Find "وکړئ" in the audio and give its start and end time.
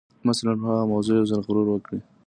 1.69-1.99